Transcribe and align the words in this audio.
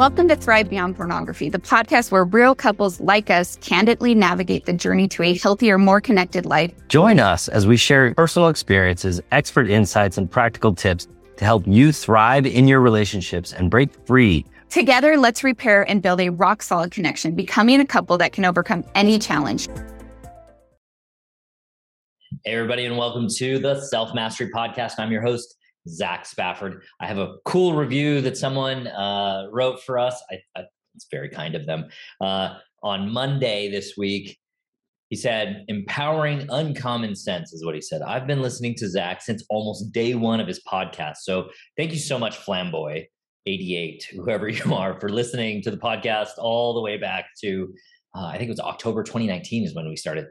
Welcome 0.00 0.28
to 0.28 0.36
Thrive 0.36 0.70
Beyond 0.70 0.96
Pornography, 0.96 1.50
the 1.50 1.58
podcast 1.58 2.10
where 2.10 2.24
real 2.24 2.54
couples 2.54 3.00
like 3.00 3.28
us 3.28 3.56
candidly 3.56 4.14
navigate 4.14 4.64
the 4.64 4.72
journey 4.72 5.06
to 5.08 5.22
a 5.22 5.36
healthier, 5.36 5.76
more 5.76 6.00
connected 6.00 6.46
life. 6.46 6.72
Join 6.88 7.20
us 7.20 7.48
as 7.48 7.66
we 7.66 7.76
share 7.76 8.14
personal 8.14 8.48
experiences, 8.48 9.20
expert 9.30 9.68
insights, 9.68 10.16
and 10.16 10.30
practical 10.30 10.74
tips 10.74 11.06
to 11.36 11.44
help 11.44 11.66
you 11.66 11.92
thrive 11.92 12.46
in 12.46 12.66
your 12.66 12.80
relationships 12.80 13.52
and 13.52 13.70
break 13.70 13.90
free. 14.06 14.46
Together, 14.70 15.18
let's 15.18 15.44
repair 15.44 15.86
and 15.86 16.00
build 16.00 16.22
a 16.22 16.30
rock 16.30 16.62
solid 16.62 16.92
connection, 16.92 17.34
becoming 17.34 17.78
a 17.78 17.86
couple 17.86 18.16
that 18.16 18.32
can 18.32 18.46
overcome 18.46 18.82
any 18.94 19.18
challenge. 19.18 19.68
Hey, 22.46 22.54
everybody, 22.54 22.86
and 22.86 22.96
welcome 22.96 23.28
to 23.36 23.58
the 23.58 23.78
Self 23.82 24.14
Mastery 24.14 24.48
Podcast. 24.50 24.94
I'm 24.96 25.12
your 25.12 25.20
host, 25.20 25.56
Zach 25.88 26.26
Spafford. 26.26 26.82
I 27.00 27.06
have 27.06 27.18
a 27.18 27.34
cool 27.44 27.74
review 27.74 28.20
that 28.22 28.36
someone 28.36 28.86
uh, 28.86 29.48
wrote 29.50 29.82
for 29.82 29.98
us. 29.98 30.22
I, 30.30 30.38
I, 30.56 30.64
it's 30.94 31.06
very 31.10 31.28
kind 31.28 31.54
of 31.54 31.66
them. 31.66 31.86
Uh, 32.20 32.56
on 32.82 33.12
Monday 33.12 33.70
this 33.70 33.94
week, 33.96 34.38
he 35.08 35.16
said, 35.16 35.64
empowering 35.68 36.46
uncommon 36.50 37.16
sense 37.16 37.52
is 37.52 37.64
what 37.64 37.74
he 37.74 37.80
said. 37.80 38.00
I've 38.02 38.28
been 38.28 38.42
listening 38.42 38.76
to 38.76 38.88
Zach 38.88 39.22
since 39.22 39.44
almost 39.50 39.92
day 39.92 40.14
one 40.14 40.38
of 40.38 40.46
his 40.46 40.62
podcast. 40.62 41.16
So 41.22 41.48
thank 41.76 41.92
you 41.92 41.98
so 41.98 42.18
much, 42.18 42.38
Flamboy 42.38 43.06
88, 43.46 44.06
whoever 44.14 44.48
you 44.48 44.74
are, 44.74 44.98
for 45.00 45.08
listening 45.08 45.62
to 45.62 45.70
the 45.70 45.76
podcast 45.76 46.30
all 46.38 46.74
the 46.74 46.80
way 46.80 46.96
back 46.96 47.26
to, 47.42 47.72
uh, 48.14 48.26
I 48.26 48.38
think 48.38 48.48
it 48.48 48.52
was 48.52 48.60
October 48.60 49.02
2019 49.02 49.64
is 49.64 49.74
when 49.74 49.88
we 49.88 49.96
started. 49.96 50.26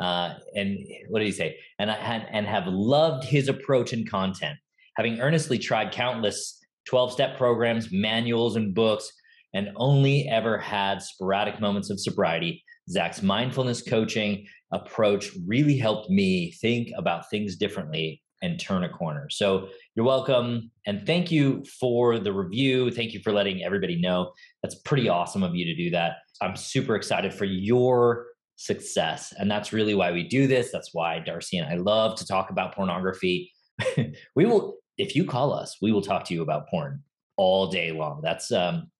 Uh, 0.00 0.34
and 0.54 0.78
what 1.08 1.20
did 1.20 1.26
he 1.26 1.32
say? 1.32 1.56
And 1.78 1.90
I 1.90 1.96
had 1.96 2.26
and 2.30 2.46
have 2.46 2.66
loved 2.66 3.24
his 3.24 3.48
approach 3.48 3.92
and 3.92 4.08
content 4.08 4.56
having 4.96 5.20
earnestly 5.20 5.58
tried 5.58 5.92
countless 5.92 6.58
12 6.88 7.12
step 7.12 7.36
programs, 7.36 7.88
manuals, 7.92 8.56
and 8.56 8.74
books, 8.74 9.10
and 9.54 9.70
only 9.76 10.28
ever 10.28 10.58
had 10.58 11.02
sporadic 11.02 11.60
moments 11.60 11.90
of 11.90 12.00
sobriety, 12.00 12.62
Zach's 12.90 13.22
mindfulness 13.22 13.82
coaching 13.82 14.46
approach 14.72 15.30
really 15.46 15.76
helped 15.76 16.10
me 16.10 16.52
think 16.52 16.88
about 16.96 17.30
things 17.30 17.56
differently 17.56 18.22
and 18.42 18.60
turn 18.60 18.84
a 18.84 18.88
corner. 18.88 19.28
So 19.30 19.68
you're 19.94 20.04
welcome. 20.04 20.70
And 20.86 21.06
thank 21.06 21.32
you 21.32 21.64
for 21.80 22.18
the 22.18 22.32
review. 22.32 22.90
Thank 22.90 23.14
you 23.14 23.20
for 23.20 23.32
letting 23.32 23.64
everybody 23.64 23.98
know. 23.98 24.32
That's 24.62 24.74
pretty 24.74 25.08
awesome 25.08 25.42
of 25.42 25.54
you 25.54 25.64
to 25.64 25.74
do 25.74 25.90
that. 25.90 26.16
I'm 26.42 26.54
super 26.54 26.94
excited 26.94 27.32
for 27.32 27.46
your 27.46 28.26
success. 28.56 29.32
And 29.38 29.50
that's 29.50 29.72
really 29.72 29.94
why 29.94 30.12
we 30.12 30.28
do 30.28 30.46
this. 30.46 30.70
That's 30.70 30.90
why 30.92 31.18
Darcy 31.20 31.58
and 31.58 31.68
I 31.68 31.76
love 31.76 32.16
to 32.18 32.26
talk 32.26 32.50
about 32.50 32.74
pornography. 32.74 33.52
we 34.36 34.46
will 34.46 34.76
if 34.98 35.14
you 35.14 35.24
call 35.24 35.52
us, 35.52 35.76
we 35.80 35.92
will 35.92 36.02
talk 36.02 36.24
to 36.24 36.34
you 36.34 36.42
about 36.42 36.68
porn 36.68 37.02
all 37.36 37.68
day 37.68 37.92
long. 37.92 38.20
That's 38.22 38.50
um, 38.52 38.90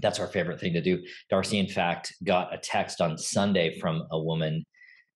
that's 0.00 0.18
our 0.18 0.26
favorite 0.26 0.60
thing 0.60 0.74
to 0.74 0.80
do. 0.80 1.02
Darcy, 1.30 1.58
in 1.58 1.68
fact, 1.68 2.14
got 2.24 2.54
a 2.54 2.58
text 2.58 3.00
on 3.00 3.16
Sunday 3.16 3.78
from 3.78 4.06
a 4.10 4.20
woman 4.20 4.64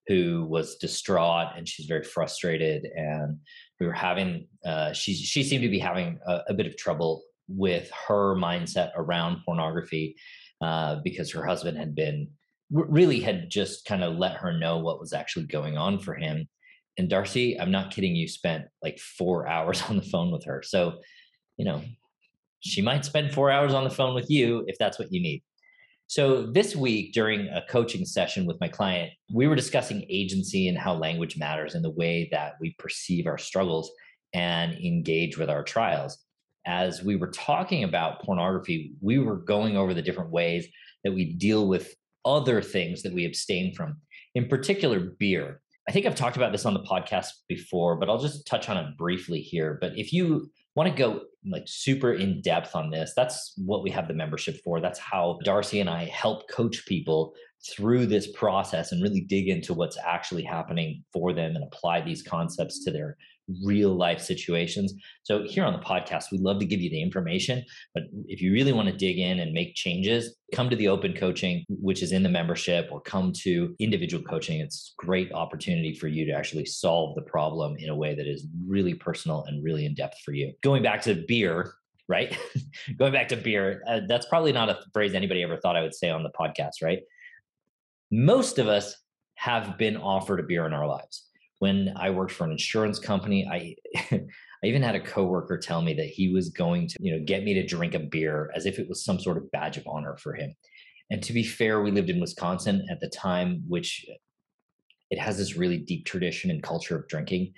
who 0.07 0.47
was 0.47 0.77
distraught 0.77 1.49
and 1.57 1.69
she's 1.69 1.87
very 1.87 2.03
frustrated. 2.03 2.87
And 2.97 3.39
we 3.79 3.87
were 3.87 3.93
having, 3.93 4.49
uh, 4.65 4.93
she 4.93 5.15
she 5.15 5.43
seemed 5.43 5.63
to 5.63 5.69
be 5.69 5.79
having 5.79 6.19
a, 6.27 6.41
a, 6.49 6.55
bit 6.55 6.67
of 6.67 6.77
trouble 6.77 7.23
with 7.49 7.91
her 8.09 8.35
mindset 8.35 8.91
around 8.97 9.45
pornography 9.45 10.17
uh, 10.61 10.97
because 11.05 11.31
her 11.33 11.45
husband 11.45 11.77
had 11.79 11.95
been 11.95 12.29
really 12.73 13.21
had 13.21 13.51
just 13.51 13.85
kind 13.85 14.05
of 14.05 14.17
let 14.17 14.37
her 14.37 14.53
know 14.53 14.79
what 14.79 15.01
was 15.01 15.13
actually 15.13 15.47
going 15.47 15.77
on 15.77 15.99
for 15.99 16.15
him 16.15 16.49
and 17.01 17.09
Darcy, 17.09 17.59
I'm 17.59 17.71
not 17.71 17.91
kidding 17.91 18.15
you, 18.15 18.29
spent 18.29 18.67
like 18.83 18.99
four 18.99 19.49
hours 19.55 19.83
on 19.89 19.97
the 19.97 20.03
phone 20.03 20.31
with 20.31 20.45
her. 20.45 20.63
So, 20.63 21.01
you 21.57 21.65
know, 21.65 21.83
she 22.61 22.83
might 22.83 23.05
spend 23.05 23.33
four 23.33 23.51
hours 23.51 23.75
on 23.75 23.85
the 23.85 23.91
phone 23.91 24.15
with 24.15 24.31
you 24.31 24.65
if 24.69 24.77
that's 24.79 24.99
what 24.99 25.13
you 25.13 25.21
need. 25.21 25.43
So, 26.07 26.43
this 26.43 26.77
week 26.77 27.13
during 27.15 27.49
a 27.49 27.63
coaching 27.69 28.05
session 28.05 28.45
with 28.45 28.61
my 28.61 28.69
client, 28.69 29.13
we 29.33 29.47
were 29.47 29.55
discussing 29.55 30.05
agency 30.11 30.69
and 30.69 30.77
how 30.77 30.95
language 30.95 31.39
matters 31.39 31.75
in 31.75 31.83
the 31.83 31.91
way 31.91 32.29
that 32.33 32.55
we 32.61 32.75
perceive 32.79 33.27
our 33.27 33.39
struggles 33.39 33.91
and 34.35 34.75
engage 34.75 35.39
with 35.39 35.49
our 35.49 35.63
trials. 35.63 36.19
As 36.67 37.03
we 37.03 37.17
were 37.17 37.31
talking 37.31 37.85
about 37.85 38.23
pornography, 38.23 38.93
we 39.01 39.19
were 39.19 39.37
going 39.37 39.77
over 39.77 39.95
the 39.95 40.03
different 40.03 40.31
ways 40.31 40.69
that 41.05 41.13
we 41.13 41.33
deal 41.33 41.67
with 41.67 41.95
other 42.25 42.61
things 42.61 43.03
that 43.03 43.15
we 43.15 43.25
abstain 43.25 43.75
from, 43.75 43.97
in 44.35 44.49
particular, 44.49 45.01
beer. 45.19 45.63
I 45.91 45.93
think 45.93 46.07
I've 46.07 46.15
talked 46.15 46.37
about 46.37 46.53
this 46.53 46.67
on 46.67 46.75
the 46.75 46.85
podcast 46.85 47.31
before, 47.49 47.97
but 47.97 48.09
I'll 48.09 48.21
just 48.21 48.47
touch 48.47 48.69
on 48.69 48.77
it 48.77 48.97
briefly 48.97 49.41
here. 49.41 49.77
But 49.81 49.99
if 49.99 50.13
you 50.13 50.49
want 50.77 50.89
to 50.89 50.95
go 50.95 51.23
like 51.45 51.65
super 51.67 52.13
in 52.13 52.43
depth 52.43 52.77
on 52.77 52.91
this, 52.91 53.13
that's 53.17 53.55
what 53.57 53.83
we 53.83 53.91
have 53.91 54.07
the 54.07 54.15
membership 54.15 54.61
for. 54.63 54.81
That's 54.81 55.01
how 55.01 55.41
Darcy 55.43 55.81
and 55.81 55.91
I 55.91 56.05
help 56.05 56.49
coach 56.49 56.87
people 56.87 57.35
through 57.69 58.07
this 58.07 58.31
process 58.31 58.93
and 58.93 59.03
really 59.03 59.23
dig 59.23 59.49
into 59.49 59.75
what's 59.75 59.99
actually 59.99 60.45
happening 60.45 61.03
for 61.13 61.33
them 61.33 61.57
and 61.57 61.65
apply 61.65 62.03
these 62.03 62.23
concepts 62.23 62.85
to 62.85 62.93
their 62.93 63.17
real 63.65 63.95
life 63.95 64.21
situations. 64.21 64.95
So 65.23 65.45
here 65.45 65.65
on 65.65 65.73
the 65.73 65.79
podcast, 65.81 66.27
we 66.33 66.39
love 66.39 66.59
to 66.61 66.67
give 66.67 66.81
you 66.81 66.91
the 66.91 67.03
information, 67.03 67.65
but 67.95 68.05
if 68.27 68.41
you 68.41 68.53
really 68.53 68.73
want 68.73 68.89
to 68.89 68.97
dig 68.97 69.19
in 69.19 69.41
and 69.41 69.53
make 69.53 69.75
changes, 69.75 70.37
come 70.55 70.71
to 70.71 70.77
the 70.77 70.89
open 70.89 71.15
coaching, 71.15 71.65
which 71.69 72.03
is 72.03 72.13
in 72.13 72.23
the 72.23 72.29
membership, 72.29 72.89
or 72.91 73.01
come 73.01 73.33
to 73.43 73.75
individual 73.79 74.23
coaching. 74.23 74.61
It's 74.61 74.95
great 74.99 75.33
opportunity 75.33 75.95
for 75.95 76.09
you 76.09 76.27
to 76.27 76.33
actually 76.33 76.67
solve 76.67 77.15
the 77.15 77.23
problem 77.23 77.77
in 77.79 77.89
a 77.89 77.97
way 77.97 78.15
that 78.15 78.27
is 78.27 78.47
really 78.67 78.95
personal 78.95 79.45
and 79.45 79.63
really 79.63 79.87
in 79.87 79.95
depth 79.95 80.19
for 80.25 80.33
you. 80.33 80.53
Going 80.63 80.83
back 80.83 81.03
to 81.03 81.25
beer, 81.27 81.73
right? 82.09 82.37
Going 82.99 83.13
back 83.13 83.29
to 83.29 83.37
beer, 83.37 83.83
uh, 83.89 84.01
that's 84.09 84.27
probably 84.27 84.53
not 84.53 84.69
a 84.69 84.79
phrase 84.93 85.15
anybody 85.15 85.43
ever 85.43 85.57
thought 85.57 85.77
I 85.77 85.83
would 85.83 85.95
say 85.95 86.11
on 86.11 86.23
the 86.23 86.31
podcast, 86.31 86.83
right? 86.83 87.01
Most 88.11 88.59
of 88.59 88.67
us 88.67 88.97
have 89.35 89.79
been 89.79 89.97
offered 89.97 90.41
a 90.41 90.43
beer 90.43 90.67
in 90.67 90.75
our 90.75 90.87
lives 90.87 91.30
when 91.61 91.93
I 91.95 92.11
worked 92.11 92.33
for 92.33 92.45
an 92.45 92.51
insurance 92.51 92.99
company, 92.99 93.47
I 93.47 93.77
I 94.63 94.67
even 94.67 94.83
had 94.83 94.95
a 94.95 95.01
coworker 95.01 95.57
tell 95.57 95.81
me 95.81 95.95
that 95.95 96.07
he 96.07 96.33
was 96.33 96.51
going 96.51 96.89
to, 96.89 96.97
you 97.01 97.17
know, 97.17 97.25
get 97.25 97.45
me 97.45 97.55
to 97.55 97.65
drink 97.65 97.95
a 97.95 97.99
beer 97.99 98.51
as 98.55 98.67
if 98.67 98.79
it 98.79 98.89
was 98.89 99.05
some 99.05 99.19
sort 99.19 99.39
of 99.39 99.51
badge 99.53 99.79
of 99.79 99.87
honor 99.87 100.17
for 100.19 100.35
him. 100.35 100.55
And 101.11 101.23
to 101.23 101.33
be 101.33 101.43
fair, 101.43 101.81
we 101.81 101.91
lived 101.91 102.11
in 102.11 102.21
Wisconsin 102.21 102.87
at 102.91 103.01
the 103.01 103.09
time, 103.09 103.63
which 103.67 104.05
it 105.11 105.19
has 105.19 105.39
this 105.39 105.57
really 105.57 105.79
deep 105.79 106.05
tradition 106.05 106.51
and 106.51 106.63
culture 106.63 106.97
of 106.97 107.09
drinking. 107.09 107.53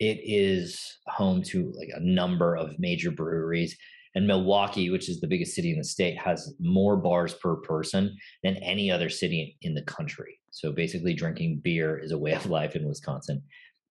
It 0.00 0.18
is 0.22 0.98
home 1.08 1.42
to 1.44 1.72
like 1.76 1.90
a 1.94 2.00
number 2.00 2.56
of 2.56 2.78
major 2.78 3.10
breweries. 3.10 3.76
And 4.14 4.26
Milwaukee, 4.26 4.88
which 4.88 5.10
is 5.10 5.20
the 5.20 5.28
biggest 5.28 5.54
city 5.54 5.72
in 5.72 5.78
the 5.78 5.84
state, 5.84 6.18
has 6.18 6.54
more 6.58 6.96
bars 6.96 7.34
per 7.34 7.56
person 7.56 8.16
than 8.42 8.56
any 8.56 8.90
other 8.90 9.10
city 9.10 9.58
in 9.60 9.74
the 9.74 9.82
country. 9.82 10.38
So 10.56 10.72
basically, 10.72 11.12
drinking 11.12 11.60
beer 11.62 11.98
is 11.98 12.12
a 12.12 12.18
way 12.18 12.32
of 12.32 12.46
life 12.58 12.74
in 12.76 12.88
Wisconsin. 12.88 13.42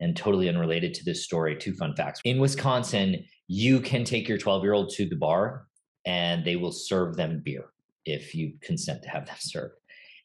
And 0.02 0.18
totally 0.18 0.50
unrelated 0.50 0.94
to 0.96 1.06
this 1.06 1.24
story, 1.24 1.56
two 1.56 1.74
fun 1.74 1.96
facts. 1.96 2.20
In 2.26 2.40
Wisconsin, 2.40 3.24
you 3.48 3.80
can 3.80 4.04
take 4.04 4.28
your 4.28 4.38
12 4.38 4.64
year 4.64 4.74
old 4.74 4.90
to 4.96 5.08
the 5.08 5.16
bar 5.16 5.68
and 6.06 6.44
they 6.44 6.58
will 6.58 6.74
serve 6.74 7.16
them 7.16 7.42
beer 7.46 7.66
if 8.04 8.36
you 8.36 8.56
consent 8.62 9.04
to 9.04 9.10
have 9.10 9.28
them 9.28 9.36
served. 9.40 9.76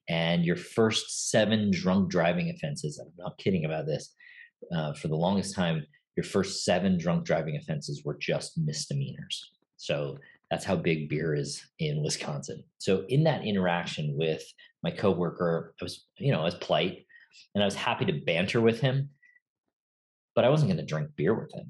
And 0.08 0.44
your 0.44 0.56
first 0.56 1.30
seven 1.30 1.70
drunk 1.70 2.10
driving 2.10 2.50
offenses, 2.50 2.98
I'm 2.98 3.12
not 3.16 3.38
kidding 3.38 3.64
about 3.64 3.86
this, 3.86 4.12
uh, 4.74 4.94
for 4.94 5.06
the 5.06 5.16
longest 5.16 5.54
time, 5.54 5.86
your 6.16 6.24
first 6.24 6.64
seven 6.64 6.98
drunk 6.98 7.24
driving 7.24 7.56
offenses 7.56 8.02
were 8.04 8.16
just 8.18 8.58
misdemeanors. 8.58 9.52
So 9.76 10.18
that's 10.50 10.64
how 10.64 10.76
big 10.76 11.08
beer 11.08 11.34
is 11.34 11.64
in 11.78 12.02
Wisconsin. 12.02 12.64
So 12.78 13.04
in 13.08 13.24
that 13.24 13.44
interaction 13.44 14.16
with 14.16 14.42
my 14.82 14.90
coworker, 14.90 15.74
I 15.80 15.84
was, 15.84 16.06
you 16.18 16.32
know, 16.32 16.40
I 16.40 16.44
was 16.44 16.56
polite 16.56 17.06
and 17.54 17.62
I 17.62 17.66
was 17.66 17.76
happy 17.76 18.04
to 18.06 18.20
banter 18.24 18.60
with 18.60 18.80
him, 18.80 19.10
but 20.34 20.44
I 20.44 20.48
wasn't 20.48 20.70
going 20.70 20.84
to 20.84 20.86
drink 20.86 21.10
beer 21.16 21.34
with 21.34 21.52
him. 21.54 21.66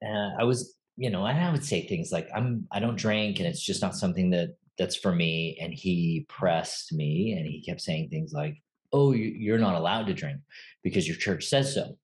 And 0.00 0.40
I 0.40 0.44
was, 0.44 0.76
you 0.96 1.10
know, 1.10 1.24
and 1.24 1.38
I 1.38 1.52
would 1.52 1.64
say 1.64 1.86
things 1.86 2.10
like, 2.10 2.28
"I'm, 2.34 2.66
I 2.72 2.80
don't 2.80 2.98
drink, 2.98 3.38
and 3.38 3.46
it's 3.46 3.64
just 3.64 3.82
not 3.82 3.96
something 3.96 4.30
that 4.30 4.56
that's 4.76 4.96
for 4.96 5.14
me." 5.14 5.56
And 5.60 5.72
he 5.72 6.26
pressed 6.28 6.92
me, 6.92 7.32
and 7.32 7.46
he 7.46 7.62
kept 7.62 7.80
saying 7.80 8.08
things 8.08 8.32
like, 8.32 8.60
"Oh, 8.92 9.12
you're 9.12 9.58
not 9.58 9.76
allowed 9.76 10.08
to 10.08 10.14
drink 10.14 10.40
because 10.82 11.06
your 11.06 11.16
church 11.16 11.46
says 11.46 11.72
so." 11.74 11.96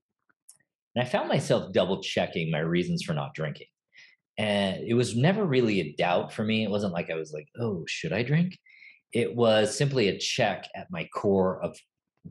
And 0.95 1.05
I 1.05 1.09
found 1.09 1.29
myself 1.29 1.73
double 1.73 2.03
checking 2.03 2.51
my 2.51 2.61
reasons 2.61 3.03
for 3.03 3.15
not 3.15 3.35
drinking. 3.35 3.67
And 4.39 4.85
it 4.87 4.95
was 4.95 5.17
never 5.17 5.45
really 5.45 5.81
a 5.81 5.93
doubt 5.95 6.33
for 6.33 6.45
me. 6.45 6.63
It 6.63 6.71
wasn't 6.71 6.93
like 6.93 7.11
I 7.11 7.17
was 7.17 7.33
like, 7.33 7.49
oh, 7.61 7.85
should 7.89 8.13
I 8.13 8.23
drink? 8.23 8.57
It 9.13 9.35
was 9.35 9.77
simply 9.77 10.09
a 10.09 10.19
check 10.19 10.69
at 10.77 10.91
my 10.91 11.09
core 11.13 11.61
of 11.63 11.77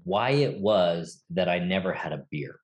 why 0.04 0.30
it 0.30 0.60
was 0.60 1.24
that 1.32 1.50
I 1.50 1.60
never 1.60 1.92
had 1.92 2.14
a 2.14 2.24
beer. 2.32 2.60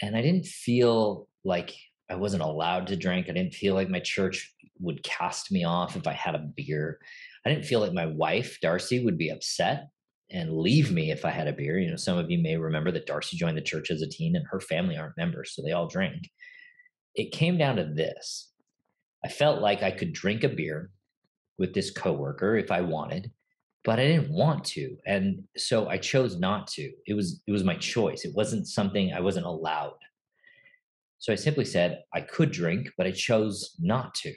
And 0.00 0.14
I 0.16 0.22
didn't 0.22 0.46
feel 0.46 1.26
like 1.44 1.74
I 2.08 2.14
wasn't 2.14 2.44
allowed 2.44 2.86
to 2.88 2.96
drink. 2.96 3.26
I 3.28 3.32
didn't 3.32 3.54
feel 3.54 3.74
like 3.74 3.88
my 3.88 4.00
church 4.00 4.54
would 4.78 5.02
cast 5.02 5.50
me 5.50 5.64
off 5.64 5.96
if 5.96 6.06
I 6.06 6.12
had 6.12 6.34
a 6.36 6.46
beer. 6.56 6.98
I 7.44 7.50
didn't 7.50 7.64
feel 7.64 7.80
like 7.80 7.92
my 7.92 8.06
wife, 8.06 8.58
Darcy, 8.62 9.04
would 9.04 9.18
be 9.18 9.30
upset 9.30 9.88
and 10.30 10.56
leave 10.58 10.92
me 10.92 11.10
if 11.10 11.24
I 11.24 11.30
had 11.30 11.48
a 11.48 11.52
beer. 11.52 11.78
You 11.78 11.90
know, 11.90 11.96
some 11.96 12.18
of 12.18 12.30
you 12.30 12.38
may 12.38 12.56
remember 12.56 12.92
that 12.92 13.06
Darcy 13.06 13.36
joined 13.36 13.56
the 13.56 13.62
church 13.62 13.90
as 13.90 14.02
a 14.02 14.08
teen 14.08 14.36
and 14.36 14.44
her 14.50 14.60
family 14.60 14.96
aren't 14.96 15.16
members, 15.16 15.54
so 15.54 15.62
they 15.62 15.72
all 15.72 15.88
drink 15.88 16.28
it 17.16 17.32
came 17.32 17.58
down 17.58 17.76
to 17.76 17.84
this. 17.84 18.52
I 19.24 19.28
felt 19.28 19.60
like 19.60 19.82
I 19.82 19.90
could 19.90 20.12
drink 20.12 20.44
a 20.44 20.48
beer 20.48 20.90
with 21.58 21.74
this 21.74 21.90
coworker 21.90 22.56
if 22.56 22.70
I 22.70 22.82
wanted, 22.82 23.32
but 23.84 23.98
I 23.98 24.06
didn't 24.06 24.30
want 24.30 24.64
to. 24.66 24.96
And 25.06 25.42
so 25.56 25.88
I 25.88 25.96
chose 25.96 26.38
not 26.38 26.66
to. 26.68 26.92
It 27.06 27.14
was 27.14 27.42
it 27.46 27.52
was 27.52 27.64
my 27.64 27.76
choice. 27.76 28.24
It 28.24 28.34
wasn't 28.34 28.68
something 28.68 29.12
I 29.12 29.20
wasn't 29.20 29.46
allowed. 29.46 29.98
So 31.18 31.32
I 31.32 31.36
simply 31.36 31.64
said 31.64 32.02
I 32.14 32.20
could 32.20 32.52
drink, 32.52 32.90
but 32.96 33.06
I 33.06 33.10
chose 33.10 33.74
not 33.80 34.14
to. 34.16 34.34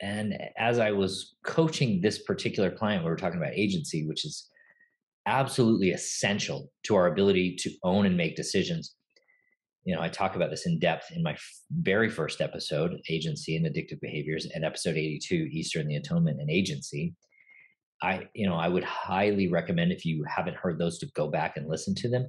And 0.00 0.34
as 0.58 0.78
I 0.78 0.90
was 0.90 1.36
coaching 1.44 2.00
this 2.00 2.22
particular 2.22 2.70
client, 2.70 3.04
we 3.04 3.10
were 3.10 3.16
talking 3.16 3.40
about 3.40 3.54
agency, 3.54 4.06
which 4.06 4.24
is 4.24 4.48
absolutely 5.26 5.90
essential 5.90 6.70
to 6.84 6.96
our 6.96 7.06
ability 7.06 7.56
to 7.56 7.70
own 7.82 8.06
and 8.06 8.16
make 8.16 8.36
decisions. 8.36 8.94
You 9.84 9.94
know, 9.94 10.02
I 10.02 10.08
talk 10.08 10.36
about 10.36 10.50
this 10.50 10.66
in 10.66 10.78
depth 10.78 11.10
in 11.12 11.22
my 11.22 11.32
f- 11.32 11.60
very 11.70 12.10
first 12.10 12.40
episode, 12.40 13.00
Agency 13.08 13.56
and 13.56 13.66
Addictive 13.66 14.00
Behaviors, 14.00 14.46
and 14.46 14.64
episode 14.64 14.96
82, 14.96 15.48
Easter 15.50 15.80
and 15.80 15.88
the 15.88 15.96
Atonement 15.96 16.40
and 16.40 16.50
Agency. 16.50 17.14
I, 18.02 18.28
you 18.34 18.46
know, 18.46 18.56
I 18.56 18.68
would 18.68 18.84
highly 18.84 19.48
recommend 19.48 19.92
if 19.92 20.04
you 20.04 20.24
haven't 20.28 20.56
heard 20.56 20.78
those 20.78 20.98
to 20.98 21.06
go 21.14 21.28
back 21.28 21.56
and 21.56 21.68
listen 21.68 21.94
to 21.96 22.08
them 22.08 22.28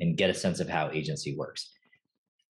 and 0.00 0.16
get 0.16 0.30
a 0.30 0.34
sense 0.34 0.60
of 0.60 0.68
how 0.68 0.90
agency 0.90 1.34
works. 1.36 1.70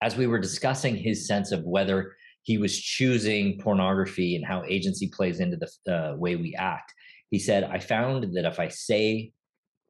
As 0.01 0.17
we 0.17 0.27
were 0.27 0.39
discussing 0.39 0.95
his 0.95 1.27
sense 1.27 1.51
of 1.51 1.63
whether 1.63 2.15
he 2.43 2.57
was 2.57 2.77
choosing 2.77 3.59
pornography 3.59 4.35
and 4.35 4.45
how 4.45 4.63
agency 4.67 5.09
plays 5.13 5.39
into 5.39 5.57
the 5.57 5.93
uh, 5.93 6.15
way 6.15 6.35
we 6.35 6.55
act, 6.55 6.93
he 7.29 7.39
said, 7.39 7.63
I 7.63 7.79
found 7.79 8.23
that 8.33 8.45
if 8.45 8.59
I 8.59 8.67
say 8.69 9.31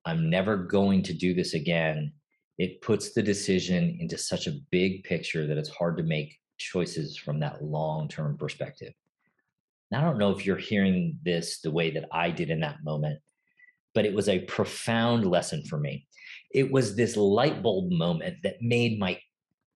I'm 0.05 0.29
never 0.29 0.55
going 0.55 1.03
to 1.03 1.13
do 1.13 1.33
this 1.33 1.53
again, 1.53 2.13
it 2.57 2.81
puts 2.81 3.13
the 3.13 3.21
decision 3.21 3.97
into 3.99 4.17
such 4.17 4.47
a 4.47 4.59
big 4.71 5.03
picture 5.03 5.45
that 5.47 5.57
it's 5.57 5.69
hard 5.69 5.97
to 5.97 6.03
make 6.03 6.39
choices 6.57 7.15
from 7.15 7.39
that 7.39 7.63
long 7.63 8.07
term 8.07 8.37
perspective. 8.37 8.93
Now, 9.91 10.01
I 10.01 10.03
don't 10.03 10.17
know 10.17 10.31
if 10.31 10.45
you're 10.45 10.57
hearing 10.57 11.17
this 11.23 11.61
the 11.61 11.71
way 11.71 11.91
that 11.91 12.09
I 12.11 12.31
did 12.31 12.49
in 12.49 12.59
that 12.61 12.83
moment, 12.83 13.19
but 13.93 14.05
it 14.05 14.13
was 14.13 14.27
a 14.27 14.39
profound 14.39 15.25
lesson 15.25 15.63
for 15.63 15.79
me. 15.79 16.07
It 16.51 16.71
was 16.71 16.95
this 16.95 17.15
light 17.15 17.61
bulb 17.63 17.91
moment 17.91 18.37
that 18.43 18.61
made 18.61 18.99
my 18.99 19.19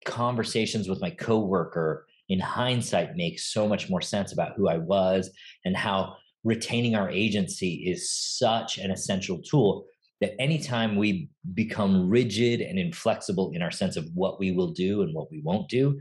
conversations 0.05 0.87
with 0.87 1.01
my 1.01 1.09
coworker 1.09 2.07
in 2.29 2.39
hindsight 2.39 3.15
make 3.15 3.39
so 3.39 3.67
much 3.67 3.89
more 3.89 4.01
sense 4.01 4.31
about 4.33 4.53
who 4.55 4.69
I 4.69 4.77
was 4.77 5.31
and 5.65 5.75
how 5.75 6.15
retaining 6.43 6.95
our 6.95 7.09
agency 7.09 7.89
is 7.89 8.11
such 8.11 8.77
an 8.77 8.91
essential 8.91 9.39
tool 9.39 9.85
that 10.21 10.39
anytime 10.39 10.95
we 10.95 11.29
become 11.53 12.09
rigid 12.09 12.61
and 12.61 12.77
inflexible 12.77 13.51
in 13.53 13.61
our 13.61 13.71
sense 13.71 13.95
of 13.95 14.07
what 14.13 14.39
we 14.39 14.51
will 14.51 14.71
do 14.71 15.01
and 15.01 15.13
what 15.13 15.31
we 15.31 15.41
won't 15.43 15.69
do, 15.69 15.99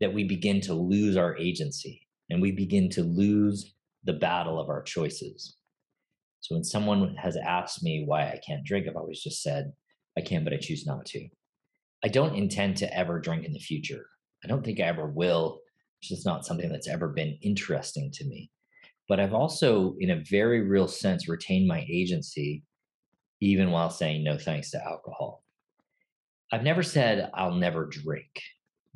that 0.00 0.12
we 0.12 0.24
begin 0.24 0.60
to 0.60 0.74
lose 0.74 1.16
our 1.16 1.36
agency 1.36 2.06
and 2.30 2.42
we 2.42 2.50
begin 2.50 2.88
to 2.90 3.02
lose 3.02 3.74
the 4.04 4.12
battle 4.12 4.60
of 4.60 4.68
our 4.68 4.82
choices. 4.82 5.56
So 6.40 6.56
when 6.56 6.64
someone 6.64 7.14
has 7.16 7.36
asked 7.36 7.84
me 7.84 8.04
why 8.04 8.22
I 8.22 8.40
can't 8.44 8.64
drink, 8.64 8.88
I've 8.88 8.96
always 8.96 9.22
just 9.22 9.42
said, 9.42 9.72
I 10.18 10.22
can, 10.22 10.42
but 10.42 10.52
I 10.52 10.56
choose 10.56 10.84
not 10.84 11.06
to. 11.06 11.28
I 12.04 12.08
don't 12.08 12.34
intend 12.34 12.76
to 12.78 12.96
ever 12.96 13.20
drink 13.20 13.44
in 13.44 13.52
the 13.52 13.60
future. 13.60 14.04
I 14.44 14.48
don't 14.48 14.64
think 14.64 14.80
I 14.80 14.84
ever 14.84 15.06
will. 15.06 15.60
It's 16.00 16.08
just 16.08 16.26
not 16.26 16.44
something 16.44 16.68
that's 16.68 16.88
ever 16.88 17.08
been 17.08 17.38
interesting 17.42 18.10
to 18.14 18.24
me. 18.24 18.50
But 19.08 19.20
I've 19.20 19.34
also, 19.34 19.94
in 20.00 20.10
a 20.10 20.24
very 20.28 20.62
real 20.62 20.88
sense, 20.88 21.28
retained 21.28 21.68
my 21.68 21.86
agency, 21.88 22.64
even 23.42 23.70
while 23.70 23.90
saying 23.90 24.24
no 24.24 24.38
thanks 24.38 24.70
to 24.70 24.84
alcohol. 24.84 25.42
I've 26.50 26.62
never 26.62 26.82
said 26.82 27.30
I'll 27.34 27.54
never 27.54 27.86
drink. 27.86 28.40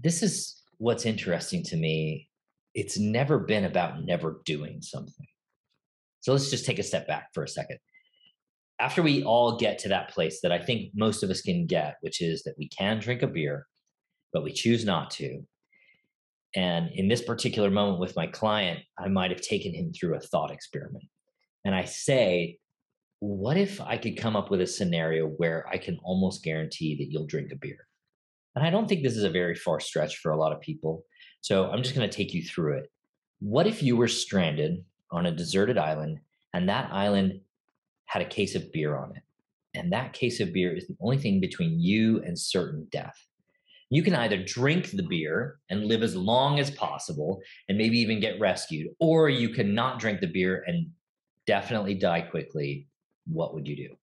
This 0.02 0.22
is 0.22 0.62
what's 0.78 1.06
interesting 1.06 1.62
to 1.64 1.76
me 1.76 2.28
it's 2.76 2.98
never 2.98 3.38
been 3.38 3.64
about 3.64 4.04
never 4.04 4.42
doing 4.44 4.82
something. 4.82 5.26
So 6.20 6.32
let's 6.32 6.50
just 6.50 6.66
take 6.66 6.78
a 6.78 6.84
step 6.84 7.08
back 7.08 7.28
for 7.32 7.42
a 7.42 7.48
second. 7.48 7.78
After 8.78 9.02
we 9.02 9.24
all 9.24 9.56
get 9.56 9.78
to 9.80 9.88
that 9.88 10.10
place 10.10 10.40
that 10.42 10.52
I 10.52 10.58
think 10.58 10.90
most 10.94 11.22
of 11.22 11.30
us 11.30 11.40
can 11.40 11.66
get, 11.66 11.96
which 12.02 12.20
is 12.20 12.42
that 12.42 12.54
we 12.58 12.68
can 12.68 13.00
drink 13.00 13.22
a 13.22 13.26
beer, 13.26 13.66
but 14.30 14.44
we 14.44 14.52
choose 14.52 14.84
not 14.84 15.10
to. 15.12 15.42
And 16.54 16.90
in 16.94 17.08
this 17.08 17.22
particular 17.22 17.70
moment 17.70 17.98
with 17.98 18.14
my 18.14 18.26
client, 18.26 18.80
I 18.98 19.08
might 19.08 19.30
have 19.30 19.40
taken 19.40 19.72
him 19.72 19.92
through 19.94 20.14
a 20.14 20.20
thought 20.20 20.50
experiment. 20.50 21.04
And 21.64 21.74
I 21.74 21.84
say, 21.84 22.58
what 23.20 23.56
if 23.56 23.80
I 23.80 23.96
could 23.96 24.18
come 24.18 24.36
up 24.36 24.50
with 24.50 24.60
a 24.60 24.66
scenario 24.66 25.26
where 25.26 25.66
I 25.68 25.78
can 25.78 25.98
almost 26.02 26.42
guarantee 26.42 26.96
that 26.96 27.10
you'll 27.10 27.26
drink 27.26 27.50
a 27.52 27.56
beer? 27.56 27.86
And 28.54 28.64
I 28.64 28.70
don't 28.70 28.88
think 28.88 29.02
this 29.02 29.16
is 29.16 29.24
a 29.24 29.30
very 29.30 29.54
far 29.54 29.80
stretch 29.80 30.18
for 30.18 30.32
a 30.32 30.36
lot 30.36 30.52
of 30.52 30.60
people. 30.60 31.04
So 31.40 31.70
I'm 31.70 31.82
just 31.82 31.94
going 31.94 32.08
to 32.08 32.16
take 32.16 32.34
you 32.34 32.42
through 32.42 32.78
it. 32.78 32.90
What 33.40 33.66
if 33.66 33.82
you 33.82 33.96
were 33.96 34.08
stranded 34.08 34.84
on 35.10 35.26
a 35.26 35.32
deserted 35.32 35.78
island 35.78 36.18
and 36.54 36.68
that 36.68 36.90
island 36.92 37.40
had 38.06 38.22
a 38.22 38.26
case 38.26 38.54
of 38.54 38.72
beer 38.72 38.96
on 38.96 39.14
it? 39.14 39.22
And 39.78 39.92
that 39.92 40.14
case 40.14 40.40
of 40.40 40.52
beer 40.52 40.74
is 40.74 40.86
the 40.86 40.96
only 41.00 41.18
thing 41.18 41.38
between 41.38 41.78
you 41.78 42.22
and 42.22 42.38
certain 42.38 42.86
death. 42.90 43.16
You 43.90 44.02
can 44.02 44.14
either 44.14 44.42
drink 44.42 44.90
the 44.90 45.02
beer 45.02 45.58
and 45.70 45.84
live 45.84 46.02
as 46.02 46.16
long 46.16 46.58
as 46.58 46.70
possible 46.70 47.40
and 47.68 47.78
maybe 47.78 47.98
even 47.98 48.20
get 48.20 48.40
rescued, 48.40 48.88
or 48.98 49.28
you 49.28 49.50
cannot 49.50 50.00
drink 50.00 50.20
the 50.20 50.26
beer 50.26 50.64
and 50.66 50.90
definitely 51.46 51.94
die 51.94 52.22
quickly. 52.22 52.88
What 53.26 53.54
would 53.54 53.66
you 53.66 53.76
do? 53.76 53.96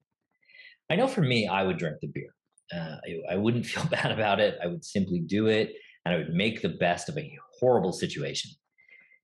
I 0.90 0.96
know 0.96 1.08
for 1.08 1.22
me, 1.22 1.48
I 1.48 1.64
would 1.64 1.78
drink 1.78 1.98
the 2.02 2.08
beer. 2.08 2.34
Uh, 2.74 2.98
I, 3.06 3.34
I 3.34 3.36
wouldn't 3.38 3.66
feel 3.74 3.86
bad 3.86 4.12
about 4.12 4.40
it. 4.40 4.58
I 4.64 4.68
would 4.68 4.84
simply 4.84 5.20
do 5.20 5.48
it 5.48 5.74
and 6.06 6.14
I 6.14 6.18
would 6.18 6.34
make 6.34 6.62
the 6.62 6.70
best 6.70 7.10
of 7.10 7.18
a 7.18 7.38
horrible 7.60 7.94
situation. 7.94 8.52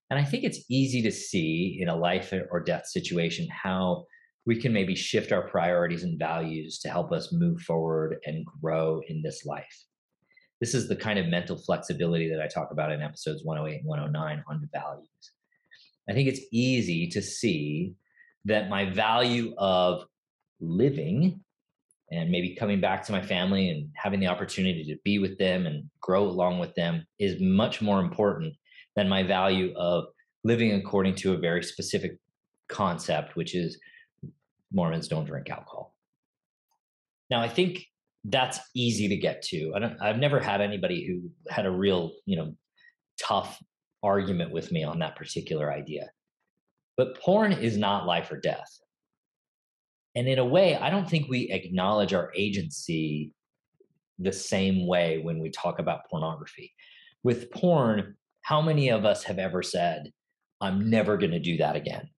And 0.09 0.19
I 0.19 0.23
think 0.23 0.43
it's 0.43 0.63
easy 0.69 1.01
to 1.03 1.11
see 1.11 1.77
in 1.81 1.89
a 1.89 1.95
life 1.95 2.33
or 2.51 2.59
death 2.61 2.87
situation 2.87 3.47
how 3.49 4.05
we 4.45 4.59
can 4.59 4.73
maybe 4.73 4.95
shift 4.95 5.31
our 5.31 5.47
priorities 5.47 6.03
and 6.03 6.17
values 6.17 6.79
to 6.79 6.89
help 6.89 7.11
us 7.11 7.31
move 7.31 7.61
forward 7.61 8.17
and 8.25 8.45
grow 8.45 9.01
in 9.07 9.21
this 9.21 9.45
life. 9.45 9.85
This 10.59 10.73
is 10.73 10.87
the 10.87 10.95
kind 10.95 11.19
of 11.19 11.27
mental 11.27 11.57
flexibility 11.57 12.29
that 12.29 12.41
I 12.41 12.47
talk 12.47 12.71
about 12.71 12.91
in 12.91 13.01
episodes 13.01 13.43
108 13.45 13.81
and 13.81 13.87
109 13.87 14.43
on 14.47 14.69
values. 14.73 15.07
I 16.09 16.13
think 16.13 16.27
it's 16.27 16.41
easy 16.51 17.07
to 17.09 17.21
see 17.21 17.93
that 18.45 18.69
my 18.69 18.85
value 18.85 19.53
of 19.57 20.03
living 20.59 21.41
and 22.11 22.29
maybe 22.29 22.55
coming 22.55 22.81
back 22.81 23.05
to 23.05 23.11
my 23.11 23.21
family 23.21 23.69
and 23.69 23.89
having 23.95 24.19
the 24.19 24.27
opportunity 24.27 24.83
to 24.83 24.95
be 25.03 25.19
with 25.19 25.37
them 25.37 25.65
and 25.65 25.83
grow 26.01 26.23
along 26.23 26.59
with 26.59 26.73
them 26.75 27.05
is 27.19 27.39
much 27.39 27.81
more 27.81 27.99
important 27.99 28.53
than 28.95 29.07
my 29.07 29.23
value 29.23 29.73
of 29.75 30.05
living 30.43 30.73
according 30.73 31.15
to 31.15 31.33
a 31.33 31.37
very 31.37 31.63
specific 31.63 32.17
concept, 32.67 33.35
which 33.35 33.55
is 33.55 33.79
Mormons 34.71 35.07
don't 35.07 35.25
drink 35.25 35.49
alcohol. 35.49 35.93
Now, 37.29 37.41
I 37.41 37.47
think 37.47 37.85
that's 38.23 38.59
easy 38.75 39.07
to 39.07 39.15
get 39.15 39.41
to. 39.43 39.73
I 40.01 40.07
have 40.07 40.17
never 40.17 40.39
had 40.39 40.61
anybody 40.61 41.05
who 41.05 41.29
had 41.53 41.65
a 41.65 41.71
real, 41.71 42.11
you 42.25 42.37
know, 42.37 42.55
tough 43.19 43.61
argument 44.01 44.51
with 44.51 44.71
me 44.71 44.83
on 44.83 44.99
that 44.99 45.15
particular 45.15 45.71
idea. 45.71 46.09
But 46.99 47.17
porn 47.17 47.53
is 47.53 47.77
not 47.77 48.05
life 48.05 48.29
or 48.29 48.41
death. 48.41 48.67
And 50.17 50.27
in 50.27 50.37
a 50.37 50.43
way, 50.43 50.75
I 50.75 50.89
don't 50.89 51.09
think 51.09 51.29
we 51.29 51.49
acknowledge 51.49 52.13
our 52.13 52.29
agency 52.35 53.31
the 54.17 54.33
same 54.33 54.85
way 54.85 55.19
when 55.19 55.39
we 55.39 55.49
talk 55.49 55.79
about 55.79 56.09
pornography. 56.09 56.73
With 57.23 57.51
porn, 57.51 58.17
how 58.41 58.61
many 58.61 58.89
of 58.89 59.05
us 59.05 59.23
have 59.23 59.39
ever 59.39 59.63
said, 59.63 60.11
I'm 60.59 60.89
never 60.89 61.15
going 61.15 61.31
to 61.31 61.39
do 61.39 61.55
that 61.59 61.77
again? 61.77 62.09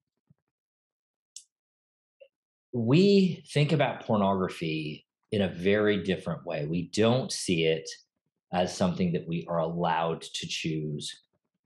We 2.72 3.44
think 3.54 3.70
about 3.70 4.04
pornography 4.04 5.06
in 5.30 5.42
a 5.42 5.48
very 5.48 6.02
different 6.02 6.44
way. 6.44 6.66
We 6.66 6.88
don't 6.88 7.30
see 7.30 7.66
it 7.66 7.88
as 8.52 8.76
something 8.76 9.12
that 9.12 9.28
we 9.28 9.46
are 9.48 9.58
allowed 9.58 10.22
to 10.22 10.48
choose 10.48 11.22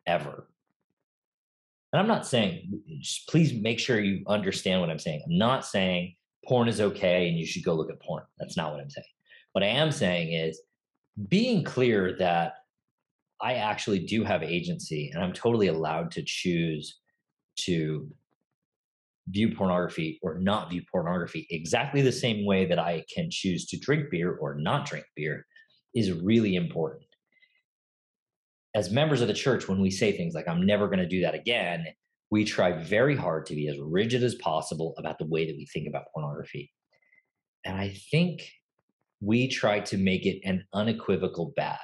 ever. 0.07 0.51
And 1.97 2.03
I'm 2.03 2.15
not 2.15 2.27
saying, 2.27 2.83
please 3.27 3.55
make 3.55 3.79
sure 3.79 3.99
you 3.99 4.23
understand 4.27 4.83
what 4.83 4.91
I'm 4.91 4.99
saying. 4.99 5.23
I'm 5.25 5.39
not 5.39 5.65
saying 5.65 6.15
porn 6.47 6.69
is 6.69 6.79
okay 6.79 7.27
and 7.27 7.39
you 7.39 7.47
should 7.47 7.65
go 7.65 7.73
look 7.73 7.89
at 7.91 8.03
porn. 8.03 8.23
That's 8.39 8.55
not 8.55 8.71
what 8.71 8.83
I'm 8.83 8.91
saying. 8.91 9.07
What 9.53 9.65
I 9.65 9.69
am 9.69 9.91
saying 9.91 10.35
is 10.35 10.61
being 11.31 11.65
clear 11.65 12.15
that 12.19 12.57
I 13.41 13.55
actually 13.55 14.01
do 14.01 14.25
have 14.25 14.43
agency 14.43 15.11
and 15.15 15.25
I'm 15.25 15.33
totally 15.33 15.69
allowed 15.69 16.11
to 16.11 16.23
choose 16.23 16.99
to 17.61 18.07
view 19.29 19.55
pornography 19.57 20.21
or 20.23 20.39
not 20.39 20.69
view 20.69 20.83
pornography 20.93 21.47
exactly 21.49 22.03
the 22.03 22.13
same 22.13 22.45
way 22.45 22.67
that 22.67 22.79
I 22.79 23.07
can 23.13 23.31
choose 23.31 23.65
to 23.69 23.79
drink 23.79 24.11
beer 24.11 24.37
or 24.37 24.55
not 24.55 24.85
drink 24.85 25.07
beer 25.17 25.47
is 25.95 26.13
really 26.13 26.57
important 26.57 27.06
as 28.77 28.91
members 28.91 29.23
of 29.23 29.29
the 29.29 29.35
church, 29.35 29.69
when 29.69 29.81
we 29.81 29.91
say 29.91 30.13
things 30.13 30.35
like, 30.35 30.47
I'm 30.47 30.67
never 30.67 30.87
going 30.87 30.99
to 30.99 31.09
do 31.09 31.23
that 31.23 31.35
again, 31.35 31.87
we 32.31 32.45
try 32.45 32.73
very 32.73 33.17
hard 33.17 33.47
to 33.47 33.55
be 33.55 33.69
as 33.69 33.79
rigid 33.79 34.23
as 34.23 34.35
possible 34.35 34.95
about 34.99 35.19
the 35.19 35.25
way 35.25 35.47
that 35.47 35.57
we 35.57 35.65
think 35.65 35.89
about 35.89 36.13
pornography. 36.13 36.71
And 37.65 37.79
I 37.79 37.97
think 38.11 38.53
we 39.23 39.49
try 39.49 39.81
to 39.81 39.97
make 39.97 40.27
it 40.27 40.41
an 40.45 40.63
unequivocal 40.75 41.55
bad, 41.57 41.79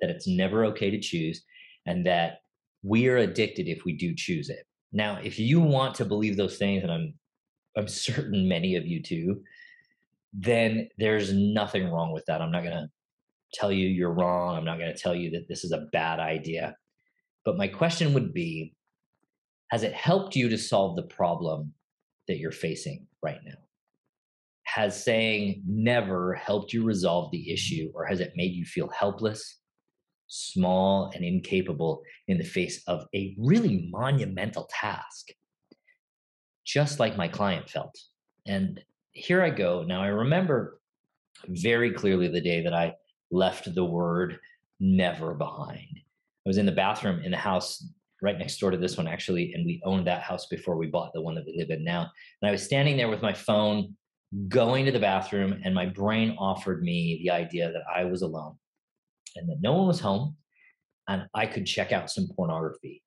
that 0.00 0.10
it's 0.10 0.28
never 0.28 0.64
okay 0.66 0.92
to 0.92 1.00
choose, 1.00 1.42
and 1.86 2.06
that 2.06 2.38
we 2.84 3.08
are 3.08 3.16
addicted 3.16 3.66
if 3.66 3.84
we 3.84 3.92
do 3.92 4.14
choose 4.14 4.48
it. 4.48 4.64
Now, 4.92 5.18
if 5.24 5.40
you 5.40 5.60
want 5.60 5.96
to 5.96 6.04
believe 6.04 6.36
those 6.36 6.56
things, 6.56 6.84
and 6.84 6.92
I'm 6.92 7.14
I'm 7.76 7.88
certain 8.08 8.48
many 8.48 8.76
of 8.76 8.86
you 8.86 9.02
do, 9.02 9.42
then 10.32 10.88
there's 10.98 11.32
nothing 11.32 11.90
wrong 11.90 12.12
with 12.12 12.24
that. 12.26 12.40
I'm 12.40 12.52
not 12.52 12.62
going 12.62 12.76
to 12.76 12.90
tell 13.58 13.72
you 13.72 13.88
you're 13.88 14.12
wrong. 14.12 14.56
I'm 14.56 14.64
not 14.64 14.78
going 14.78 14.94
to 14.94 15.00
tell 15.00 15.14
you 15.14 15.30
that 15.32 15.48
this 15.48 15.64
is 15.64 15.72
a 15.72 15.86
bad 15.92 16.20
idea. 16.20 16.76
But 17.44 17.56
my 17.56 17.68
question 17.68 18.12
would 18.14 18.32
be 18.32 18.74
Has 19.70 19.82
it 19.82 19.94
helped 19.94 20.36
you 20.36 20.48
to 20.48 20.58
solve 20.58 20.96
the 20.96 21.02
problem 21.02 21.72
that 22.28 22.38
you're 22.38 22.52
facing 22.52 23.06
right 23.22 23.38
now? 23.44 23.58
Has 24.64 25.02
saying 25.02 25.62
never 25.66 26.34
helped 26.34 26.72
you 26.72 26.84
resolve 26.84 27.30
the 27.30 27.52
issue, 27.52 27.90
or 27.94 28.04
has 28.04 28.20
it 28.20 28.32
made 28.36 28.52
you 28.52 28.64
feel 28.64 28.88
helpless, 28.88 29.58
small, 30.26 31.12
and 31.14 31.24
incapable 31.24 32.02
in 32.28 32.38
the 32.38 32.44
face 32.44 32.82
of 32.86 33.06
a 33.14 33.34
really 33.38 33.88
monumental 33.90 34.68
task? 34.70 35.28
Just 36.64 36.98
like 36.98 37.16
my 37.16 37.28
client 37.28 37.70
felt. 37.70 37.96
And 38.46 38.80
here 39.12 39.40
I 39.40 39.50
go. 39.50 39.84
Now, 39.84 40.02
I 40.02 40.08
remember 40.08 40.80
very 41.46 41.92
clearly 41.92 42.28
the 42.28 42.40
day 42.40 42.62
that 42.62 42.74
I 42.74 42.94
left 43.30 43.74
the 43.74 43.84
word 43.84 44.38
never 44.80 45.34
behind. 45.34 45.88
I 45.94 46.48
was 46.48 46.58
in 46.58 46.66
the 46.66 46.72
bathroom 46.72 47.20
in 47.24 47.30
the 47.30 47.36
house 47.36 47.84
right 48.22 48.38
next 48.38 48.58
door 48.58 48.70
to 48.70 48.76
this 48.76 48.96
one, 48.96 49.08
actually, 49.08 49.52
and 49.52 49.66
we 49.66 49.82
owned 49.84 50.06
that 50.06 50.22
house 50.22 50.46
before 50.46 50.76
we 50.76 50.86
bought 50.86 51.12
the 51.12 51.20
one 51.20 51.34
that 51.34 51.44
we 51.44 51.56
live 51.58 51.70
in 51.70 51.84
now. 51.84 52.10
And 52.40 52.48
I 52.48 52.52
was 52.52 52.62
standing 52.62 52.96
there 52.96 53.08
with 53.08 53.22
my 53.22 53.32
phone, 53.32 53.94
going 54.48 54.84
to 54.86 54.92
the 54.92 54.98
bathroom, 54.98 55.60
and 55.64 55.74
my 55.74 55.86
brain 55.86 56.36
offered 56.38 56.82
me 56.82 57.20
the 57.22 57.30
idea 57.30 57.72
that 57.72 57.82
I 57.94 58.04
was 58.04 58.22
alone 58.22 58.56
and 59.36 59.48
that 59.48 59.60
no 59.60 59.74
one 59.74 59.86
was 59.86 60.00
home 60.00 60.36
and 61.08 61.24
I 61.34 61.46
could 61.46 61.66
check 61.66 61.92
out 61.92 62.10
some 62.10 62.28
pornography. 62.34 63.02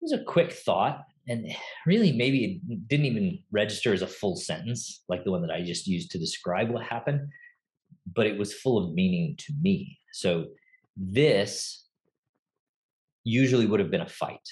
It 0.00 0.04
was 0.04 0.12
a 0.12 0.24
quick 0.24 0.52
thought, 0.52 1.02
and 1.28 1.46
really 1.86 2.12
maybe 2.12 2.60
it 2.68 2.88
didn't 2.88 3.06
even 3.06 3.38
register 3.52 3.92
as 3.92 4.02
a 4.02 4.06
full 4.06 4.36
sentence 4.36 5.02
like 5.08 5.24
the 5.24 5.30
one 5.30 5.40
that 5.42 5.50
I 5.50 5.62
just 5.62 5.86
used 5.86 6.10
to 6.10 6.18
describe 6.18 6.70
what 6.70 6.82
happened, 6.82 7.20
but 8.06 8.26
it 8.26 8.38
was 8.38 8.54
full 8.54 8.78
of 8.78 8.94
meaning 8.94 9.36
to 9.38 9.52
me. 9.62 9.98
So 10.12 10.46
this 10.96 11.86
usually 13.24 13.66
would 13.66 13.80
have 13.80 13.90
been 13.90 14.02
a 14.02 14.08
fight. 14.08 14.46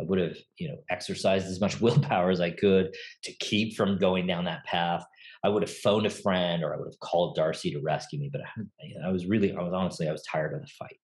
I 0.00 0.04
would 0.04 0.18
have, 0.18 0.36
you 0.58 0.68
know, 0.68 0.78
exercised 0.88 1.46
as 1.46 1.60
much 1.60 1.80
willpower 1.80 2.30
as 2.30 2.40
I 2.40 2.50
could 2.50 2.94
to 3.24 3.32
keep 3.34 3.76
from 3.76 3.98
going 3.98 4.26
down 4.26 4.44
that 4.46 4.64
path. 4.64 5.04
I 5.44 5.48
would 5.48 5.62
have 5.62 5.72
phoned 5.72 6.06
a 6.06 6.10
friend 6.10 6.62
or 6.62 6.74
I 6.74 6.78
would 6.78 6.88
have 6.88 7.00
called 7.00 7.36
Darcy 7.36 7.70
to 7.72 7.80
rescue 7.80 8.18
me. 8.18 8.30
But 8.32 8.42
I, 8.42 9.08
I 9.08 9.12
was 9.12 9.26
really, 9.26 9.54
I 9.54 9.62
was 9.62 9.72
honestly, 9.74 10.08
I 10.08 10.12
was 10.12 10.22
tired 10.22 10.54
of 10.54 10.60
the 10.60 10.68
fight. 10.78 10.96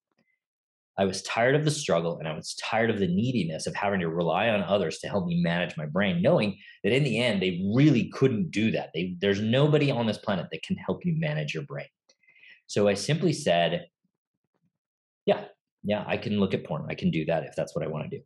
I 0.99 1.05
was 1.05 1.23
tired 1.23 1.55
of 1.55 1.65
the 1.65 1.71
struggle 1.71 2.19
and 2.19 2.27
I 2.27 2.35
was 2.35 2.55
tired 2.55 2.89
of 2.89 2.99
the 2.99 3.07
neediness 3.07 3.67
of 3.67 3.75
having 3.75 4.01
to 4.01 4.09
rely 4.09 4.49
on 4.49 4.63
others 4.63 4.99
to 4.99 5.09
help 5.09 5.27
me 5.27 5.43
manage 5.43 5.77
my 5.77 5.85
brain, 5.85 6.23
knowing 6.23 6.59
that 6.83 6.93
in 6.93 7.05
the 7.05 7.19
end, 7.19 7.43
they 7.43 7.63
really 7.75 8.09
couldn't 8.09 8.51
do 8.51 8.71
that. 8.71 8.91
They, 8.95 9.15
there's 9.21 9.41
nobody 9.41 9.91
on 9.91 10.07
this 10.07 10.19
planet 10.19 10.47
that 10.53 10.63
can 10.63 10.77
help 10.77 11.05
you 11.05 11.15
manage 11.19 11.53
your 11.53 11.65
brain. 11.65 11.87
So 12.67 12.89
I 12.89 12.95
simply 12.95 13.35
said, 13.35 13.89
yeah, 15.27 15.45
yeah, 15.85 16.05
I 16.07 16.17
can 16.17 16.41
look 16.41 16.55
at 16.55 16.65
porn. 16.65 16.87
I 16.89 16.95
can 16.95 17.11
do 17.11 17.27
that 17.27 17.45
if 17.45 17.55
that's 17.55 17.75
what 17.77 17.85
I 17.85 17.89
want 17.89 18.11
to 18.11 18.17
do. 18.17 18.23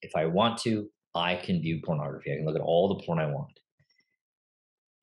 If 0.00 0.14
I 0.14 0.26
want 0.26 0.58
to, 0.58 0.88
I 1.14 1.34
can 1.34 1.60
view 1.60 1.80
pornography. 1.84 2.32
I 2.32 2.36
can 2.36 2.46
look 2.46 2.54
at 2.54 2.62
all 2.62 2.88
the 2.88 3.02
porn 3.04 3.18
I 3.18 3.26
want. 3.26 3.58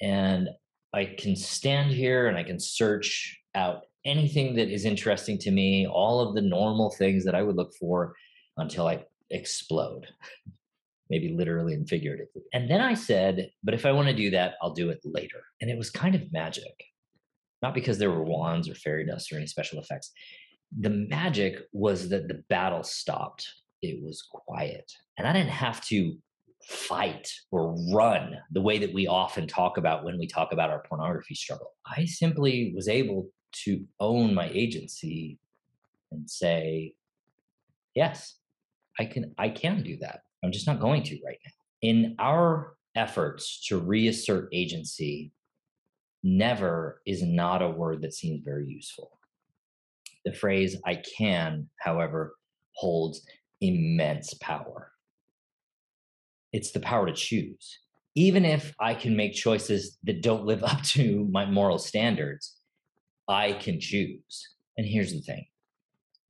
And 0.01 0.49
I 0.93 1.13
can 1.17 1.35
stand 1.35 1.91
here 1.91 2.27
and 2.27 2.37
I 2.37 2.43
can 2.43 2.59
search 2.59 3.37
out 3.53 3.81
anything 4.05 4.55
that 4.55 4.69
is 4.69 4.85
interesting 4.85 5.37
to 5.39 5.51
me, 5.51 5.87
all 5.87 6.19
of 6.19 6.35
the 6.35 6.41
normal 6.41 6.91
things 6.91 7.25
that 7.25 7.35
I 7.35 7.41
would 7.41 7.55
look 7.55 7.73
for 7.79 8.15
until 8.57 8.87
I 8.87 9.03
explode, 9.31 10.07
maybe 11.09 11.29
literally 11.29 11.73
and 11.73 11.87
figuratively. 11.87 12.43
And 12.53 12.69
then 12.69 12.81
I 12.81 12.93
said, 12.93 13.49
but 13.63 13.73
if 13.73 13.85
I 13.85 13.91
want 13.91 14.07
to 14.07 14.15
do 14.15 14.29
that, 14.31 14.53
I'll 14.61 14.73
do 14.73 14.89
it 14.89 14.99
later. 15.03 15.43
And 15.61 15.69
it 15.69 15.77
was 15.77 15.89
kind 15.89 16.15
of 16.15 16.31
magic, 16.31 16.73
not 17.61 17.73
because 17.73 17.97
there 17.97 18.11
were 18.11 18.23
wands 18.23 18.69
or 18.69 18.75
fairy 18.75 19.05
dust 19.05 19.31
or 19.31 19.37
any 19.37 19.47
special 19.47 19.79
effects. 19.79 20.11
The 20.79 20.89
magic 20.89 21.59
was 21.73 22.09
that 22.09 22.27
the 22.27 22.43
battle 22.49 22.83
stopped, 22.83 23.47
it 23.81 24.03
was 24.03 24.21
quiet. 24.21 24.91
And 25.17 25.27
I 25.27 25.33
didn't 25.33 25.49
have 25.49 25.83
to 25.87 26.15
fight 26.63 27.29
or 27.51 27.75
run 27.93 28.35
the 28.51 28.61
way 28.61 28.79
that 28.79 28.93
we 28.93 29.07
often 29.07 29.47
talk 29.47 29.77
about 29.77 30.03
when 30.03 30.17
we 30.17 30.27
talk 30.27 30.51
about 30.51 30.71
our 30.71 30.83
pornography 30.89 31.35
struggle. 31.35 31.71
I 31.85 32.05
simply 32.05 32.73
was 32.75 32.87
able 32.87 33.29
to 33.63 33.85
own 33.99 34.33
my 34.33 34.49
agency 34.53 35.39
and 36.11 36.29
say 36.29 36.93
yes 37.95 38.35
i 38.99 39.05
can 39.05 39.33
i 39.37 39.49
can 39.49 39.83
do 39.83 39.97
that. 39.97 40.21
I'm 40.43 40.51
just 40.51 40.67
not 40.67 40.79
going 40.79 41.01
to 41.03 41.19
right 41.25 41.39
now. 41.43 41.51
In 41.81 42.15
our 42.19 42.75
efforts 42.95 43.65
to 43.67 43.79
reassert 43.79 44.49
agency 44.53 45.31
never 46.23 47.01
is 47.05 47.23
not 47.23 47.61
a 47.61 47.69
word 47.69 48.01
that 48.01 48.13
seems 48.13 48.43
very 48.43 48.67
useful. 48.67 49.19
The 50.25 50.33
phrase 50.33 50.75
i 50.85 51.01
can 51.17 51.69
however 51.79 52.35
holds 52.73 53.25
immense 53.61 54.33
power. 54.35 54.91
It's 56.51 56.71
the 56.71 56.79
power 56.79 57.05
to 57.05 57.13
choose. 57.13 57.79
Even 58.15 58.45
if 58.45 58.73
i 58.79 58.93
can 58.93 59.15
make 59.15 59.33
choices 59.33 59.97
that 60.03 60.21
don't 60.21 60.45
live 60.45 60.63
up 60.63 60.81
to 60.83 61.27
my 61.31 61.45
moral 61.45 61.79
standards 61.79 62.57
I 63.27 63.53
can 63.53 63.79
choose. 63.79 64.55
And 64.77 64.85
here's 64.85 65.13
the 65.13 65.21
thing 65.21 65.45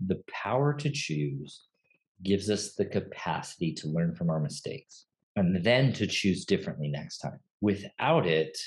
the 0.05 0.21
power 0.27 0.73
to 0.73 0.89
choose 0.89 1.63
gives 2.23 2.49
us 2.49 2.73
the 2.73 2.85
capacity 2.85 3.73
to 3.73 3.87
learn 3.87 4.15
from 4.15 4.29
our 4.29 4.39
mistakes 4.39 5.05
and 5.35 5.63
then 5.63 5.91
to 5.93 6.07
choose 6.07 6.45
differently 6.45 6.87
next 6.87 7.19
time. 7.19 7.39
Without 7.61 8.25
it, 8.25 8.57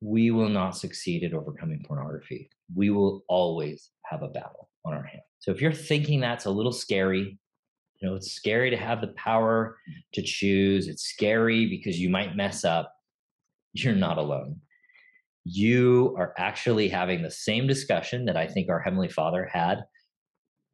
we 0.00 0.30
will 0.30 0.48
not 0.48 0.76
succeed 0.76 1.24
at 1.24 1.34
overcoming 1.34 1.84
pornography. 1.86 2.50
We 2.74 2.90
will 2.90 3.24
always 3.28 3.90
have 4.04 4.22
a 4.22 4.28
battle 4.28 4.68
on 4.84 4.94
our 4.94 5.02
hands. 5.02 5.24
So 5.38 5.50
if 5.50 5.60
you're 5.60 5.72
thinking 5.72 6.20
that's 6.20 6.46
a 6.46 6.50
little 6.50 6.72
scary, 6.72 7.38
you 8.00 8.08
know, 8.08 8.16
it's 8.16 8.32
scary 8.32 8.70
to 8.70 8.76
have 8.76 9.00
the 9.00 9.08
power 9.08 9.76
to 10.14 10.22
choose, 10.22 10.88
it's 10.88 11.04
scary 11.04 11.66
because 11.66 11.98
you 11.98 12.08
might 12.08 12.36
mess 12.36 12.64
up, 12.64 12.94
you're 13.72 13.94
not 13.94 14.18
alone 14.18 14.60
you 15.44 16.14
are 16.18 16.34
actually 16.36 16.88
having 16.88 17.22
the 17.22 17.30
same 17.30 17.66
discussion 17.66 18.26
that 18.26 18.36
I 18.36 18.46
think 18.46 18.68
our 18.68 18.80
Heavenly 18.80 19.08
Father 19.08 19.48
had 19.50 19.84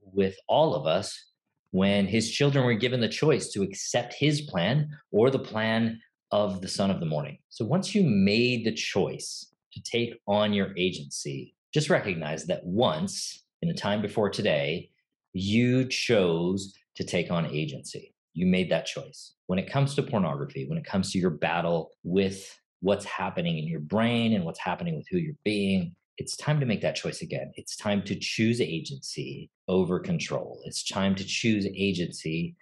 with 0.00 0.36
all 0.48 0.74
of 0.74 0.86
us 0.86 1.30
when 1.70 2.06
his 2.06 2.30
children 2.30 2.64
were 2.64 2.74
given 2.74 3.00
the 3.00 3.08
choice 3.08 3.48
to 3.50 3.62
accept 3.62 4.14
his 4.14 4.42
plan 4.42 4.88
or 5.10 5.30
the 5.30 5.38
plan 5.38 6.00
of 6.30 6.60
the 6.60 6.68
Son 6.68 6.90
of 6.90 7.00
the 7.00 7.06
Morning. 7.06 7.38
So 7.48 7.64
once 7.64 7.94
you 7.94 8.02
made 8.02 8.64
the 8.64 8.72
choice 8.72 9.52
to 9.72 9.82
take 9.82 10.14
on 10.26 10.52
your 10.52 10.76
agency, 10.76 11.54
just 11.72 11.90
recognize 11.90 12.46
that 12.46 12.64
once 12.64 13.44
in 13.62 13.68
a 13.68 13.74
time 13.74 14.02
before 14.02 14.30
today, 14.30 14.90
you 15.32 15.86
chose 15.86 16.74
to 16.96 17.04
take 17.04 17.30
on 17.30 17.46
agency. 17.46 18.14
You 18.32 18.46
made 18.46 18.70
that 18.70 18.86
choice. 18.86 19.34
When 19.46 19.58
it 19.58 19.70
comes 19.70 19.94
to 19.94 20.02
pornography, 20.02 20.66
when 20.66 20.78
it 20.78 20.84
comes 20.84 21.12
to 21.12 21.18
your 21.18 21.30
battle 21.30 21.90
with 22.02 22.58
what's 22.86 23.04
happening 23.04 23.58
in 23.58 23.66
your 23.66 23.80
brain 23.80 24.32
and 24.32 24.44
what's 24.44 24.60
happening 24.60 24.96
with 24.96 25.08
who 25.10 25.18
you're 25.18 25.34
being. 25.42 25.92
It's 26.18 26.36
time 26.36 26.60
to 26.60 26.66
make 26.66 26.82
that 26.82 26.94
choice 26.94 27.20
again. 27.20 27.50
It's 27.56 27.74
time 27.76 28.00
to 28.04 28.14
choose 28.14 28.60
agency 28.60 29.50
over 29.66 29.98
control. 29.98 30.60
It's 30.64 30.84
time 30.84 31.16
to 31.16 31.24
choose 31.24 31.66
agency 31.66 32.54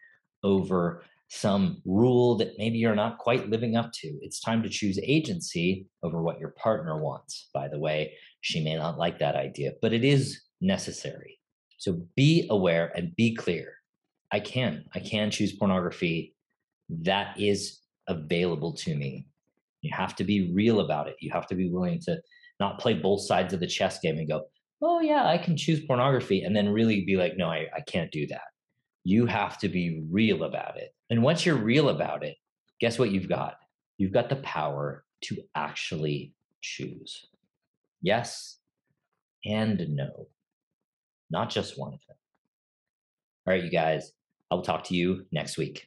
over 0.42 1.02
some 1.28 1.82
rule 1.84 2.36
that 2.36 2.54
maybe 2.56 2.78
you're 2.78 2.94
not 2.94 3.18
quite 3.18 3.50
living 3.50 3.76
up 3.76 3.92
to. 4.00 4.18
It's 4.22 4.40
time 4.40 4.62
to 4.62 4.70
choose 4.70 4.98
agency 5.02 5.88
over 6.02 6.22
what 6.22 6.40
your 6.40 6.54
partner 6.56 6.98
wants. 6.98 7.50
By 7.52 7.68
the 7.68 7.78
way, 7.78 8.14
she 8.40 8.64
may 8.64 8.76
not 8.76 8.96
like 8.96 9.18
that 9.18 9.36
idea, 9.36 9.72
but 9.82 9.92
it 9.92 10.04
is 10.04 10.40
necessary. 10.62 11.38
So 11.76 12.00
be 12.16 12.46
aware 12.48 12.90
and 12.96 13.14
be 13.14 13.34
clear. 13.34 13.74
I 14.32 14.40
can. 14.40 14.86
I 14.94 15.00
can 15.00 15.30
choose 15.30 15.52
pornography. 15.52 16.34
That 16.88 17.38
is 17.38 17.80
available 18.08 18.72
to 18.72 18.96
me. 18.96 19.26
You 19.84 19.92
have 19.94 20.16
to 20.16 20.24
be 20.24 20.50
real 20.52 20.80
about 20.80 21.08
it. 21.08 21.16
You 21.20 21.30
have 21.32 21.46
to 21.48 21.54
be 21.54 21.70
willing 21.70 22.00
to 22.06 22.18
not 22.58 22.78
play 22.78 22.94
both 22.94 23.26
sides 23.26 23.52
of 23.52 23.60
the 23.60 23.66
chess 23.66 23.98
game 24.00 24.16
and 24.16 24.28
go, 24.28 24.44
oh, 24.82 25.00
yeah, 25.00 25.26
I 25.26 25.38
can 25.38 25.56
choose 25.56 25.84
pornography, 25.86 26.42
and 26.42 26.54
then 26.54 26.68
really 26.68 27.04
be 27.04 27.16
like, 27.16 27.34
no, 27.36 27.48
I, 27.48 27.66
I 27.74 27.80
can't 27.86 28.10
do 28.10 28.26
that. 28.28 28.42
You 29.04 29.26
have 29.26 29.58
to 29.58 29.68
be 29.68 30.02
real 30.10 30.44
about 30.44 30.76
it. 30.78 30.90
And 31.10 31.22
once 31.22 31.44
you're 31.44 31.56
real 31.56 31.90
about 31.90 32.24
it, 32.24 32.36
guess 32.80 32.98
what 32.98 33.10
you've 33.10 33.28
got? 33.28 33.54
You've 33.98 34.12
got 34.12 34.28
the 34.28 34.36
power 34.36 35.04
to 35.24 35.36
actually 35.54 36.34
choose 36.60 37.26
yes 38.02 38.58
and 39.44 39.86
no, 39.90 40.28
not 41.30 41.50
just 41.50 41.78
one 41.78 41.92
of 41.92 42.00
them. 42.08 42.16
All 43.46 43.54
right, 43.54 43.64
you 43.64 43.70
guys, 43.70 44.12
I 44.50 44.54
will 44.54 44.62
talk 44.62 44.84
to 44.84 44.94
you 44.94 45.26
next 45.32 45.58
week. 45.58 45.86